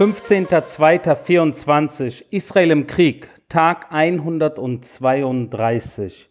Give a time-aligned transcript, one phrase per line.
[0.00, 6.30] 15.02.24 Israel im Krieg, Tag 132.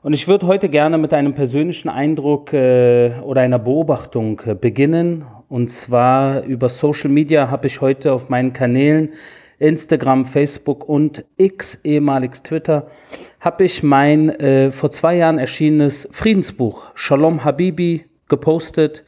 [0.00, 5.26] Und ich würde heute gerne mit einem persönlichen Eindruck äh, oder einer Beobachtung äh, beginnen.
[5.50, 9.12] Und zwar über Social Media habe ich heute auf meinen Kanälen
[9.58, 12.86] Instagram, Facebook und X, ehemaliges Twitter,
[13.38, 19.04] habe ich mein äh, vor zwei Jahren erschienenes Friedensbuch Shalom Habibi gepostet.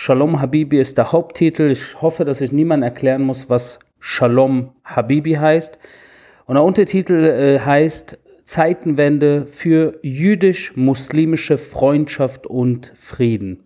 [0.00, 1.72] Shalom Habibi ist der Haupttitel.
[1.72, 5.76] Ich hoffe, dass ich niemand erklären muss, was Shalom Habibi heißt.
[6.46, 13.64] Und der Untertitel äh, heißt Zeitenwende für jüdisch-muslimische Freundschaft und Frieden.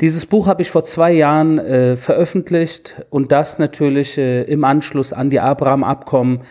[0.00, 5.12] Dieses Buch habe ich vor zwei Jahren äh, veröffentlicht und das natürlich äh, im Anschluss
[5.12, 6.42] an die Abraham-Abkommen,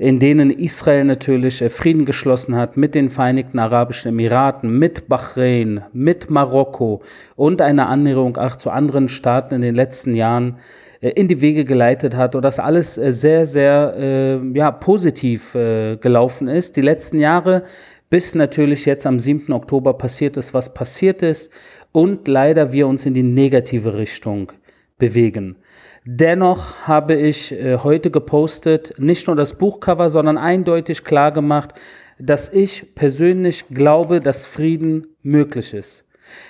[0.00, 5.82] in denen Israel natürlich äh, Frieden geschlossen hat mit den Vereinigten Arabischen Emiraten, mit Bahrain,
[5.92, 7.02] mit Marokko
[7.36, 10.56] und eine Annäherung auch zu anderen Staaten in den letzten Jahren
[11.02, 16.48] äh, in die Wege geleitet hat und das alles äh, sehr, sehr ja, positiv gelaufen
[16.48, 16.76] ist.
[16.76, 17.64] Die letzten Jahre,
[18.08, 19.52] bis natürlich jetzt am 7.
[19.52, 21.50] Oktober passiert ist, was passiert ist
[21.92, 24.52] und leider wir uns in die negative Richtung
[24.96, 25.56] bewegen.
[26.04, 31.74] Dennoch habe ich äh, heute gepostet, nicht nur das Buchcover, sondern eindeutig klar gemacht,
[32.18, 36.04] dass ich persönlich glaube, dass Frieden möglich ist.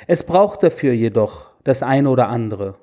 [0.06, 2.76] Es braucht dafür jedoch das eine oder andere.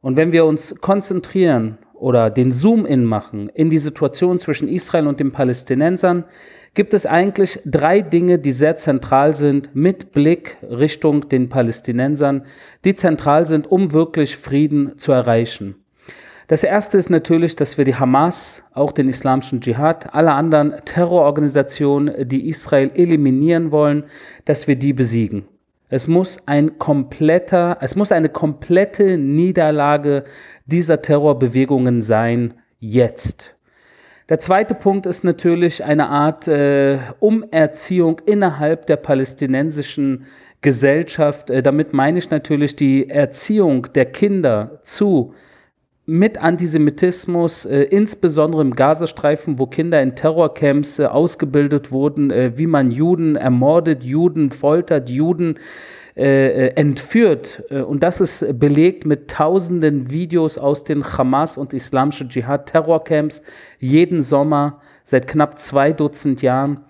[0.00, 5.20] Und wenn wir uns konzentrieren oder den Zoom-in machen in die Situation zwischen Israel und
[5.20, 6.24] den Palästinensern,
[6.72, 12.46] gibt es eigentlich drei Dinge, die sehr zentral sind mit Blick Richtung den Palästinensern,
[12.84, 15.74] die zentral sind, um wirklich Frieden zu erreichen.
[16.48, 22.26] Das erste ist natürlich, dass wir die Hamas, auch den islamischen Dschihad, alle anderen Terrororganisationen,
[22.26, 24.04] die Israel eliminieren wollen,
[24.46, 25.46] dass wir die besiegen.
[25.90, 30.24] Es muss ein kompletter, es muss eine komplette Niederlage
[30.64, 33.54] dieser Terrorbewegungen sein, jetzt.
[34.30, 40.24] Der zweite Punkt ist natürlich eine Art äh, Umerziehung innerhalb der palästinensischen
[40.62, 41.50] Gesellschaft.
[41.50, 45.34] Äh, damit meine ich natürlich die Erziehung der Kinder zu
[46.08, 52.66] mit Antisemitismus, äh, insbesondere im Gazastreifen, wo Kinder in Terrorcamps äh, ausgebildet wurden, äh, wie
[52.66, 55.58] man Juden ermordet, Juden foltert, Juden
[56.16, 57.62] äh, äh, entführt.
[57.68, 63.42] Äh, und das ist belegt mit tausenden Videos aus den Hamas und islamischen Dschihad-Terrorcamps
[63.78, 66.86] jeden Sommer seit knapp zwei Dutzend Jahren.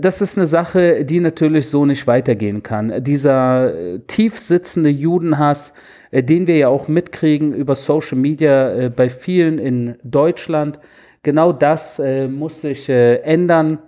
[0.00, 3.02] Das ist eine Sache, die natürlich so nicht weitergehen kann.
[3.02, 3.72] Dieser
[4.06, 5.72] tief sitzende Judenhass,
[6.10, 10.78] äh, den wir ja auch mitkriegen über Social Media äh, bei vielen in Deutschland.
[11.22, 13.78] Genau das äh, muss sich ändern,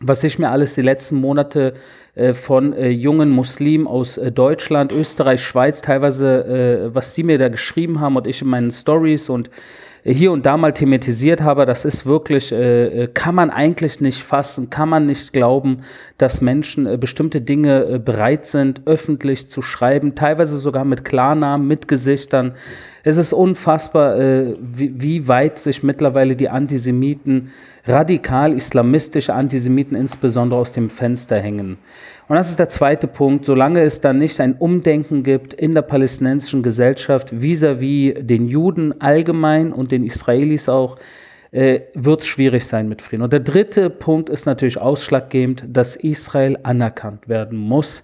[0.00, 1.74] was ich mir alles die letzten Monate
[2.32, 8.28] von jungen Muslimen aus Deutschland, Österreich, Schweiz teilweise, was sie mir da geschrieben haben und
[8.28, 9.50] ich in meinen Stories und
[10.12, 14.22] hier und da mal thematisiert habe, das ist wirklich, äh, äh, kann man eigentlich nicht
[14.22, 15.78] fassen, kann man nicht glauben,
[16.18, 21.66] dass Menschen äh, bestimmte Dinge äh, bereit sind, öffentlich zu schreiben, teilweise sogar mit Klarnamen,
[21.66, 22.54] mit Gesichtern.
[23.02, 27.52] Es ist unfassbar, äh, wie, wie weit sich mittlerweile die Antisemiten
[27.86, 31.78] radikal islamistische Antisemiten insbesondere aus dem Fenster hängen.
[32.26, 33.44] Und das ist der zweite Punkt.
[33.44, 39.00] Solange es dann nicht ein Umdenken gibt in der palästinensischen Gesellschaft vis-à-vis -vis den Juden
[39.00, 40.96] allgemein und den Israelis auch,
[41.50, 43.22] äh, wird es schwierig sein mit Frieden.
[43.22, 48.02] Und der dritte Punkt ist natürlich ausschlaggebend, dass Israel anerkannt werden muss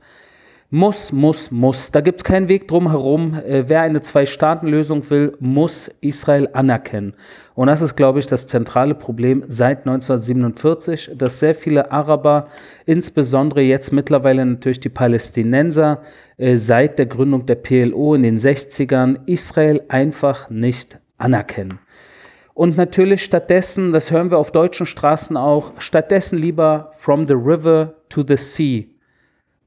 [0.70, 1.91] muss, muss, muss.
[1.91, 3.34] Da gibt es keinen Weg drum herum.
[3.34, 7.14] Äh, wer eine Zwei-Staaten-Lösung will, muss Israel anerkennen.
[7.56, 12.47] Und das ist, glaube ich, das zentrale Problem seit 1947, dass sehr viele Araber,
[12.86, 16.03] insbesondere jetzt mittlerweile natürlich die Palästinenser,
[16.38, 21.81] äh, seit der Gründung der PLO in den 60ern Israel einfach nicht anerkennen.
[22.54, 27.94] Und natürlich stattdessen, das hören wir auf deutschen Straßen auch, stattdessen lieber from the river
[28.08, 28.84] to the sea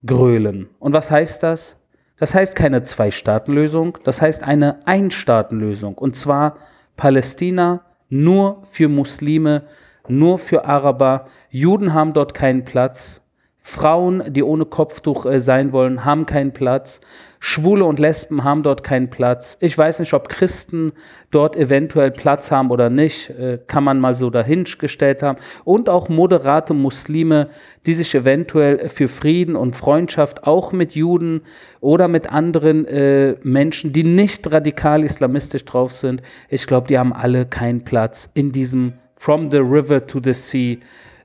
[0.06, 0.70] grölen.
[0.80, 1.78] Und was heißt das?
[2.18, 5.98] Das heißt keine Zwei-Staaten-Lösung, das heißt eine Ein-Staaten-Lösung.
[5.98, 6.58] Und zwar
[6.96, 9.64] Palästina nur für Muslime,
[10.08, 11.28] nur für Araber.
[11.50, 13.22] Juden haben dort keinen Platz.
[13.66, 17.00] Frauen, die ohne Kopftuch äh, sein wollen, haben keinen Platz.
[17.46, 19.58] Schwule und Lesben haben dort keinen Platz.
[19.60, 20.94] Ich weiß nicht, ob Christen
[21.30, 25.38] dort eventuell Platz haben oder nicht, äh, kann man mal so dahingestellt haben.
[25.66, 27.50] Und auch moderate Muslime,
[27.86, 31.42] die sich eventuell für Frieden und Freundschaft auch mit Juden
[31.82, 37.12] oder mit anderen äh, Menschen, die nicht radikal islamistisch drauf sind, ich glaube, die haben
[37.12, 40.78] alle keinen Platz in diesem From the River to the Sea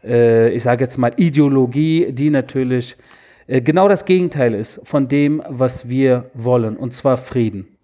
[0.02, 2.96] äh, ich sage jetzt mal, Ideologie, die natürlich
[3.48, 7.78] genau das Gegenteil ist von dem, was wir wollen, und zwar Frieden.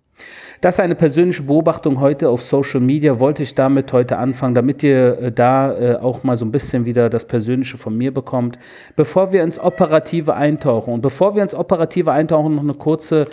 [0.60, 4.82] Das ist eine persönliche Beobachtung heute auf Social Media, wollte ich damit heute anfangen, damit
[4.82, 8.58] ihr äh, da äh, auch mal so ein bisschen wieder das Persönliche von mir bekommt.
[8.96, 13.26] Bevor wir ins Operative eintauchen und bevor wir ins Operative eintauchen, noch eine kurze,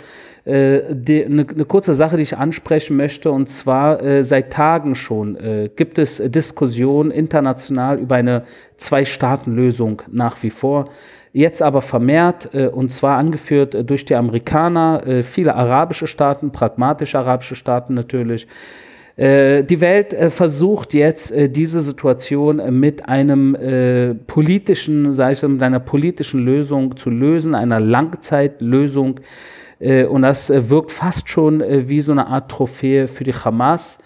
[0.44, 3.30] äh, eine, eine, kurze Sache, die ich ansprechen möchte.
[3.30, 8.44] Und zwar äh, seit Tagen schon äh, gibt es Diskussionen international über eine
[8.76, 10.90] Zwei-Staaten-Lösung nach wie vor
[11.32, 16.52] jetzt aber vermehrt, äh, und zwar angeführt äh, durch die Amerikaner, äh, viele arabische Staaten,
[16.52, 18.46] pragmatische arabische Staaten natürlich.
[19.14, 26.96] Die Welt versucht jetzt diese Situation mit einem politischen, sage ich, mit einer politischen Lösung
[26.96, 29.20] zu lösen, einer Langzeitlösung.
[29.78, 33.98] Und das wirkt fast schon wie so eine Art Trophäe für die Hamas,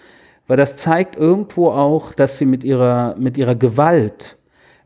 [0.45, 4.36] weil das zeigt irgendwo auch, dass sie mit ihrer, mit ihrer Gewalt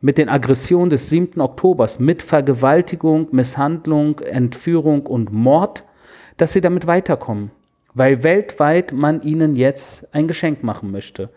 [0.02, 1.40] mit den Aggressionen des 7.
[1.40, 5.84] Oktobers, mit Vergewaltigung, Misshandlung, Entführung und Mord,
[6.38, 7.52] dass sie damit weiterkommen.
[7.94, 11.30] Weil weltweit man ihnen jetzt ein Geschenk machen möchte.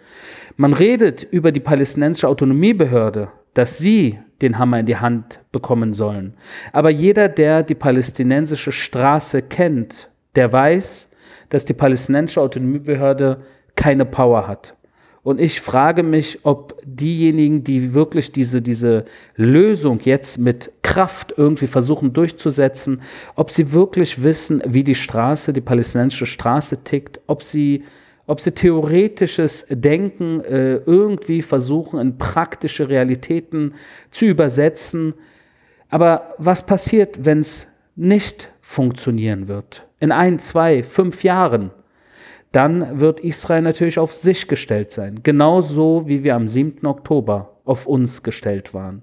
[0.56, 6.34] Man redet über die palästinensische Autonomiebehörde, dass sie den Hammer in die Hand bekommen sollen.
[6.72, 11.08] Aber jeder, der die palästinensische Straße kennt, der weiß,
[11.50, 13.42] dass die palästinensische Autonomiebehörde
[13.76, 14.74] keine Power hat.
[15.24, 19.06] Und ich frage mich, ob diejenigen, die wirklich diese, diese
[19.36, 23.00] Lösung jetzt mit Kraft irgendwie versuchen durchzusetzen,
[23.34, 27.84] ob sie wirklich wissen, wie die Straße, die palästinensische Straße tickt, ob sie,
[28.26, 33.72] ob sie theoretisches Denken äh, irgendwie versuchen, in praktische Realitäten
[34.10, 35.14] zu übersetzen.
[35.88, 37.66] Aber was passiert, wenn es
[37.96, 39.86] nicht funktionieren wird?
[40.00, 41.70] In ein, zwei, fünf Jahren?
[42.54, 45.20] Dann wird Israel natürlich auf sich gestellt sein.
[45.22, 46.86] Genauso wie wir am 7.
[46.86, 49.02] Oktober auf uns gestellt waren.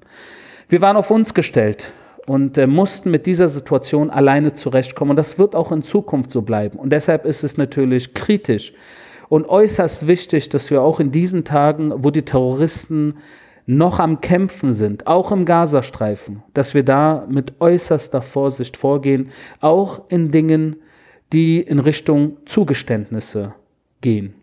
[0.69, 1.91] Wir waren auf uns gestellt
[2.27, 5.11] und äh, mussten mit dieser Situation alleine zurechtkommen.
[5.11, 6.79] Und das wird auch in Zukunft so bleiben.
[6.79, 8.73] Und deshalb ist es natürlich kritisch
[9.27, 13.17] und äußerst wichtig, dass wir auch in diesen Tagen, wo die Terroristen
[13.65, 20.01] noch am Kämpfen sind, auch im Gazastreifen, dass wir da mit äußerster Vorsicht vorgehen, auch
[20.09, 20.77] in Dingen,
[21.33, 23.53] die in Richtung Zugeständnisse
[24.01, 24.33] gehen.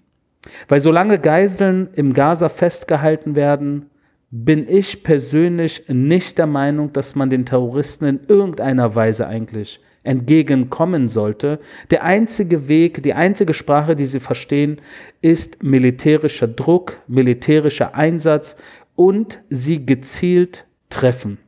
[0.69, 3.91] Weil solange Geiseln im Gaza festgehalten werden,
[4.31, 11.09] bin ich persönlich nicht der Meinung, dass man den Terroristen in irgendeiner Weise eigentlich entgegenkommen
[11.09, 11.61] sollte.
[11.91, 14.81] Der einzige Weg, die einzige Sprache, die sie verstehen,
[15.21, 18.57] ist militärischer Druck, militärischer Einsatz
[18.95, 21.39] und sie gezielt treffen.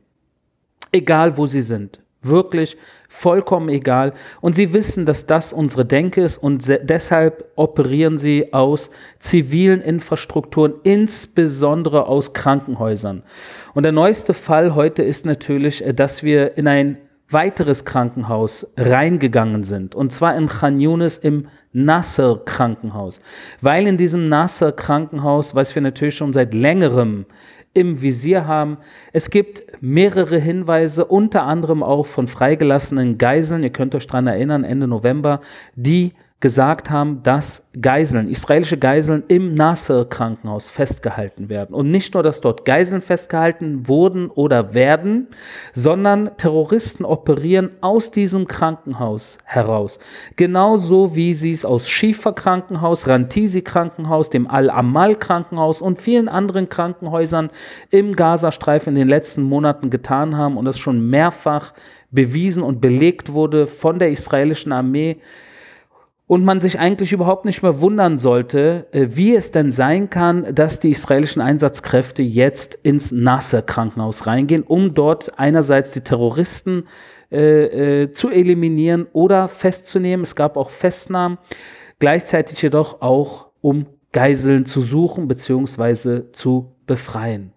[0.91, 1.99] Egal wo sie sind.
[2.23, 2.77] Wirklich
[3.09, 4.13] vollkommen egal.
[4.41, 10.75] Und sie wissen, dass das unsere Denke ist und deshalb operieren sie aus zivilen Infrastrukturen,
[10.83, 13.23] insbesondere aus Krankenhäusern.
[13.73, 16.97] Und der neueste Fall heute ist natürlich, äh, dass wir in ein
[17.31, 19.95] weiteres Krankenhaus reingegangen sind.
[19.95, 23.21] Und zwar in Khan Yunis im Nasser Krankenhaus.
[23.61, 27.25] Weil in diesem Nasser Krankenhaus, was wir natürlich schon seit längerem
[27.73, 28.77] im Visier haben.
[29.13, 34.63] Es gibt mehrere Hinweise, unter anderem auch von freigelassenen Geiseln, ihr könnt euch daran erinnern,
[34.63, 35.41] Ende November,
[35.75, 41.75] die gesagt haben, dass Geiseln, israelische Geiseln im Nasser-Krankenhaus festgehalten werden.
[41.75, 45.27] Und nicht nur, dass dort Geiseln festgehalten wurden oder werden,
[45.73, 49.99] sondern Terroristen operieren aus diesem Krankenhaus heraus.
[50.35, 57.51] Genauso wie sie es aus Schiefer-Krankenhaus, Rantisi-Krankenhaus, dem Al-Amal-Krankenhaus und vielen anderen Krankenhäusern
[57.91, 61.73] im Gazastreifen in den letzten Monaten getan haben und das schon mehrfach
[62.09, 65.21] bewiesen und belegt wurde von der israelischen Armee
[66.31, 70.55] und man sich eigentlich überhaupt nicht mehr wundern sollte, äh, wie es denn sein kann,
[70.55, 76.87] dass die israelischen Einsatzkräfte jetzt ins Nasser-Krankenhaus reingehen, um dort einerseits die Terroristen
[77.33, 80.23] äh, äh, zu eliminieren oder festzunehmen.
[80.23, 81.37] Es gab auch Festnahmen,
[81.99, 86.31] gleichzeitig jedoch auch um Geiseln zu suchen bzw.
[86.31, 87.51] zu befreien.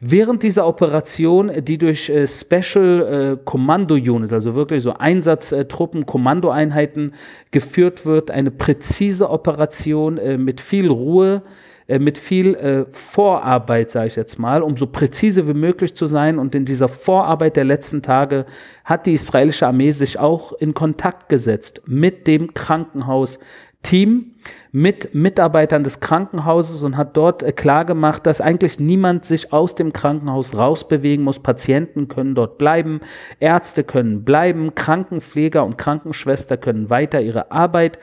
[0.00, 7.14] Während dieser Operation, die durch äh, Special äh, Commando Units, also wirklich so Einsatztruppen, Kommandoeinheiten
[7.50, 11.42] geführt wird, eine präzise Operation äh, mit viel Ruhe,
[11.88, 16.06] äh, mit viel äh, Vorarbeit, sage ich jetzt mal, um so präzise wie möglich zu
[16.06, 16.38] sein.
[16.38, 18.46] Und in dieser Vorarbeit der letzten Tage
[18.84, 23.40] hat die israelische Armee sich auch in Kontakt gesetzt mit dem Krankenhaus
[23.82, 24.34] Team
[24.70, 29.92] mit Mitarbeitern des Krankenhauses und hat dort äh, klargemacht, dass eigentlich niemand sich aus dem
[29.92, 31.38] Krankenhaus rausbewegen muss.
[31.38, 33.00] Patienten können dort bleiben,
[33.40, 37.98] Ärzte können bleiben, Krankenpfleger und Krankenschwester können weiter ihre Arbeit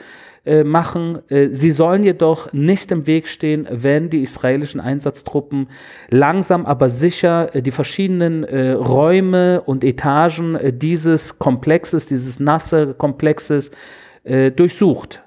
[0.46, 1.20] äh, machen.
[1.30, 5.70] Äh, sie sollen jedoch nicht im Weg stehen, wenn die israelischen Einsatztruppen
[6.10, 13.72] langsam aber sicher die verschiedenen Räume und Etagen dieses Komplexes, dieses nasse Komplexes
[14.24, 15.25] durchsucht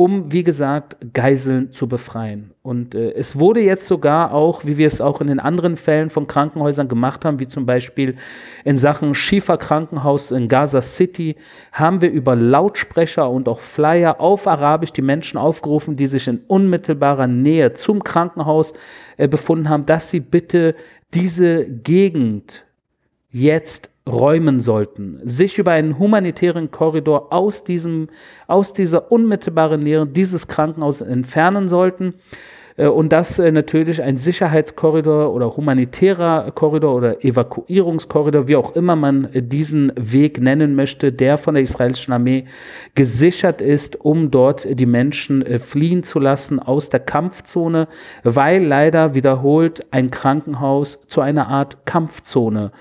[0.00, 2.52] um, wie gesagt, Geiseln zu befreien.
[2.62, 6.08] Und äh, es wurde jetzt sogar auch, wie wir es auch in den anderen Fällen
[6.08, 8.16] von Krankenhäusern gemacht haben, wie zum Beispiel
[8.64, 11.36] in Sachen Schiefer Krankenhaus in Gaza City,
[11.72, 16.40] haben wir über Lautsprecher und auch Flyer auf Arabisch die Menschen aufgerufen, die sich in
[16.48, 18.72] unmittelbarer Nähe zum Krankenhaus
[19.18, 20.76] äh, befunden haben, dass sie bitte
[21.12, 22.64] diese Gegend
[23.32, 28.08] jetzt räumen sollten, sich über einen humanitären Korridor aus, diesem,
[28.46, 32.14] aus dieser unmittelbaren Nähe dieses Krankenhauses entfernen sollten
[32.80, 38.96] äh, und dass äh, natürlich ein Sicherheitskorridor oder humanitärer Korridor oder Evakuierungskorridor, wie auch immer
[38.96, 42.46] man äh, diesen Weg nennen möchte, der von der israelischen Armee
[42.94, 47.86] gesichert ist, um dort die Menschen fliehen zu lassen aus der Kampfzone,
[48.22, 52.72] weil leider wiederholt ein Krankenhaus zu einer Art Kampfzone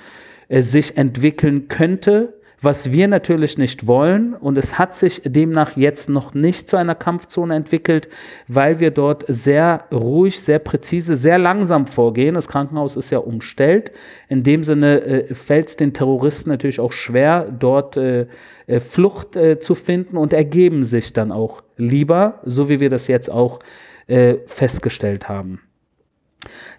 [0.50, 4.34] sich entwickeln könnte, was wir natürlich nicht wollen.
[4.34, 8.10] Und es hat sich demnach jetzt noch nicht zu einer Kampfzone entwickelt,
[8.48, 12.36] weil wir dort sehr ruhig, sehr präzise, sehr langsam vorgehen.
[12.36, 13.92] Das Krankenhaus ist ja umstellt.
[14.28, 18.28] In dem Sinne äh, fällt es den Terroristen natürlich auch schwer, dort äh,
[18.68, 23.08] äh, Flucht äh, zu finden und ergeben sich dann auch lieber, so wie wir das
[23.08, 23.60] jetzt auch
[24.08, 25.62] äh, festgestellt haben.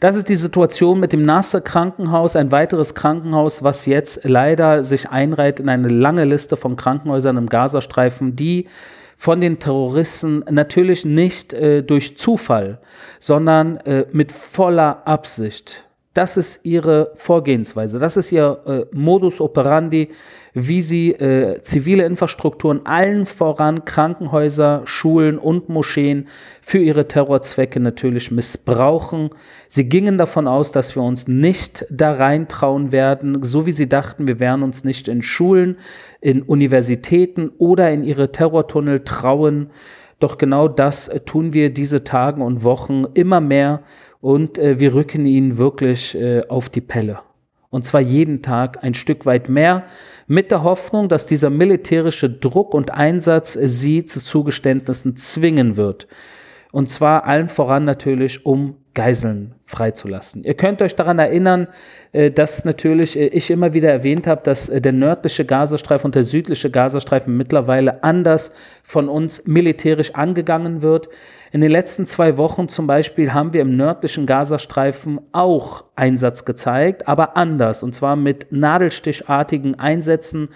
[0.01, 5.11] Das ist die Situation mit dem Nasser Krankenhaus, ein weiteres Krankenhaus, was jetzt leider sich
[5.11, 8.69] einreiht in eine lange Liste von Krankenhäusern im Gazastreifen, die
[9.19, 12.79] von den Terroristen natürlich nicht äh, durch Zufall,
[13.19, 15.85] sondern äh, mit voller Absicht.
[16.13, 20.09] Das ist ihre Vorgehensweise, das ist ihr äh, Modus operandi,
[20.55, 26.27] wie sie äh, zivile Infrastrukturen, allen voran Krankenhäuser, Schulen und Moscheen
[26.63, 29.31] für ihre Terrorzwecke natürlich missbrauchen.
[29.69, 34.27] Sie gingen davon aus, dass wir uns nicht da reintrauen werden, so wie sie dachten,
[34.27, 35.79] wir werden uns nicht in Schulen,
[36.21, 39.71] in Universitäten oder in ihre Terrortunnel trauen.
[40.19, 43.85] Doch genau das äh, tun wir diese Tage und Wochen immer mehr
[44.21, 47.21] und äh, wir rücken ihnen wirklich äh, auf die Pelle.
[47.71, 49.85] Und zwar jeden Tag ein Stück weit mehr,
[50.27, 56.09] mit der Hoffnung, dass dieser militärische Druck und Einsatz sie zu Zugeständnissen zwingen wird.
[56.73, 60.43] Und zwar allen voran natürlich, um Geiseln freizulassen.
[60.43, 61.69] Ihr könnt euch daran erinnern,
[62.13, 66.17] äh, dass natürlich äh, ich immer wieder erwähnt habe, dass äh, der nördliche Gazastreifen und
[66.17, 68.51] der südliche Gazastreifen mittlerweile anders
[68.83, 71.09] von uns militärisch angegangen wird.
[71.53, 77.09] In den letzten zwei Wochen zum Beispiel haben wir im nördlichen Gazastreifen auch Einsatz gezeigt,
[77.09, 80.49] aber anders, und zwar mit nadelstichartigen Einsätzen.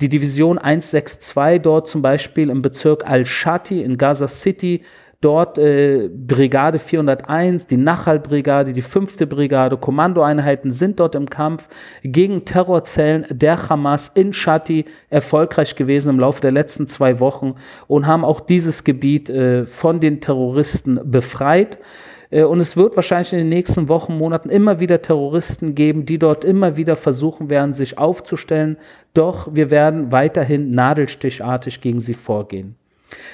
[0.00, 4.84] Die Division 162 dort zum Beispiel im Bezirk Al-Shati in Gaza City
[5.20, 9.28] Dort äh, Brigade 401, die Nachal-Brigade, die 5.
[9.28, 11.68] Brigade, Kommandoeinheiten sind dort im Kampf
[12.04, 17.56] gegen Terrorzellen der Hamas in Shati erfolgreich gewesen im Laufe der letzten zwei Wochen
[17.88, 21.78] und haben auch dieses Gebiet äh, von den Terroristen befreit.
[22.30, 26.20] Äh, und es wird wahrscheinlich in den nächsten Wochen, Monaten immer wieder Terroristen geben, die
[26.20, 28.76] dort immer wieder versuchen werden, sich aufzustellen.
[29.14, 32.76] Doch wir werden weiterhin nadelstichartig gegen sie vorgehen.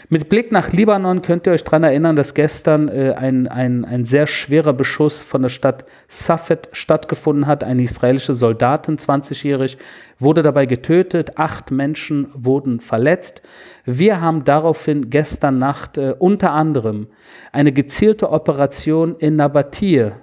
[0.08, 4.04] Mit Blick nach Libanon könnt ihr euch daran erinnern, dass gestern äh, ein, ein, ein
[4.04, 7.64] sehr schwerer Beschuss von der Stadt Safed stattgefunden hat.
[7.64, 9.78] Eine israelische Soldatin, 20-jährig,
[10.18, 11.38] wurde dabei getötet.
[11.38, 13.42] Acht Menschen wurden verletzt.
[13.84, 17.08] Wir haben daraufhin gestern Nacht äh, unter anderem
[17.50, 20.20] eine gezielte Operation in Nabatir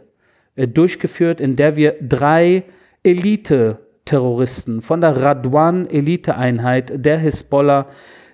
[0.56, 2.64] äh, durchgeführt, in der wir drei
[3.04, 7.88] Elite-Terroristen von der Radwan-Eliteeinheit der Hisbollah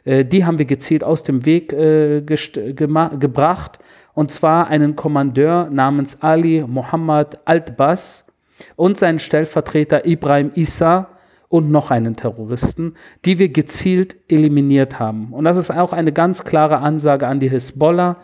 [0.08, 3.80] die haben wir gezielt aus dem Weg äh, gebracht.
[4.14, 8.26] Und zwar einen Kommandeur namens Ali Mohammed Altbas
[8.76, 11.10] und seinen Stellvertreter Ibrahim Issa
[11.50, 12.96] und noch einen Terroristen,
[13.26, 15.34] die wir gezielt eliminiert haben.
[15.34, 18.18] Und das ist auch eine ganz klare Ansage an die Hisbollah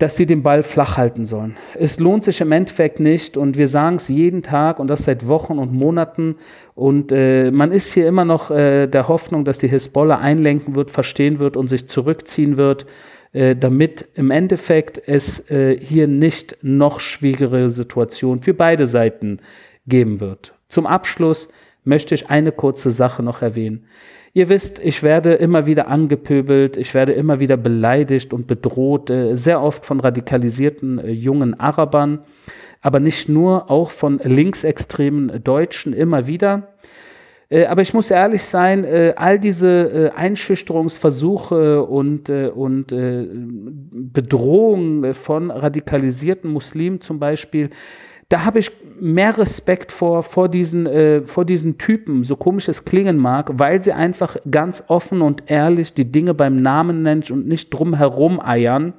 [0.00, 1.58] dass sie den Ball flach halten sollen.
[1.74, 5.28] Es lohnt sich im Endeffekt nicht und wir sagen es jeden Tag und das seit
[5.28, 6.36] Wochen und Monaten
[6.74, 10.90] und äh, man ist hier immer noch äh, der Hoffnung, dass die Hisbollah einlenken wird,
[10.90, 12.86] verstehen wird und sich zurückziehen wird,
[13.34, 19.40] äh, damit im Endeffekt es äh, hier nicht noch schwierigere Situationen für beide Seiten
[19.86, 20.54] geben wird.
[20.70, 21.46] Zum Abschluss
[21.84, 23.84] möchte ich eine kurze Sache noch erwähnen.
[24.32, 29.34] Ihr wisst, ich werde immer wieder angepöbelt, ich werde immer wieder beleidigt und bedroht, äh,
[29.34, 32.20] sehr oft von radikalisierten äh, jungen Arabern,
[32.80, 36.68] aber nicht nur, auch von linksextremen Deutschen immer wieder.
[37.48, 42.86] Äh, aber ich muss ehrlich sein, all diese Einschüchterungsversuche und, und
[44.12, 47.70] Bedrohungen von radikalisierten Muslimen zum Beispiel,
[48.30, 48.70] da habe ich
[49.00, 53.82] mehr Respekt vor, vor, diesen, äh, vor diesen Typen, so komisch es klingen mag, weil
[53.82, 58.92] sie einfach ganz offen und ehrlich die Dinge beim Namen nennen und nicht drumherum eiern.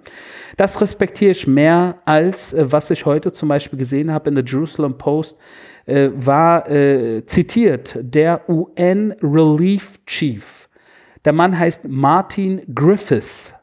[0.57, 4.43] Das respektiere ich mehr als äh, was ich heute zum Beispiel gesehen habe in der
[4.43, 5.37] Jerusalem Post,
[5.85, 10.67] äh, war äh, zitiert der UN Relief Chief.
[11.23, 13.53] Der Mann heißt Martin Griffiths.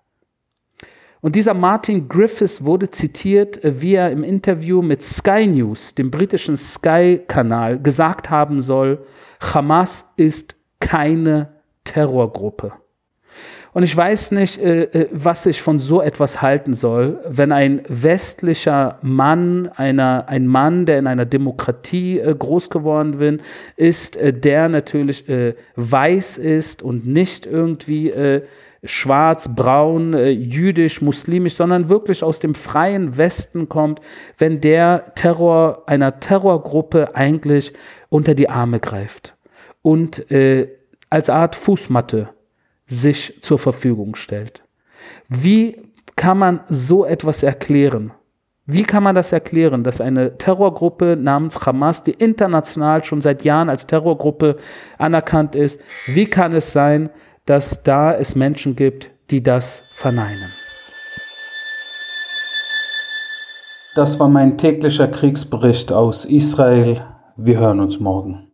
[1.20, 6.10] Und dieser Martin Griffiths wurde zitiert, äh, wie er im Interview mit Sky News, dem
[6.10, 9.04] britischen Sky-Kanal, gesagt haben soll,
[9.40, 11.48] Hamas ist keine
[11.84, 12.72] Terrorgruppe.
[13.74, 17.82] Und ich weiß nicht, äh, äh, was ich von so etwas halten soll, wenn ein
[17.88, 23.42] westlicher Mann, einer, ein Mann, der in einer Demokratie groß geworden
[23.76, 25.24] ist, der natürlich
[25.76, 28.12] weiß ist und nicht irgendwie
[28.84, 34.00] schwarz, braun, äh, jüdisch, muslimisch, sondern wirklich aus dem freien Westen kommt,
[34.38, 37.72] wenn der Terror einer Terrorgruppe eigentlich
[38.08, 39.34] unter die Arme greift
[39.82, 40.68] und äh,
[41.10, 42.30] als Art Fußmatte
[42.86, 44.62] sich zur Verfügung stellt.
[45.28, 45.82] Wie
[46.16, 48.12] kann man so etwas erklären?
[48.70, 53.70] Wie kann man das erklären, dass eine Terrorgruppe namens Hamas, die international schon seit Jahren
[53.70, 54.58] als Terrorgruppe
[54.98, 57.08] anerkannt ist, wie kann es sein,
[57.48, 60.52] dass da es Menschen gibt, die das verneinen.
[63.94, 67.06] Das war mein täglicher Kriegsbericht aus Israel.
[67.36, 68.47] Wir hören uns morgen.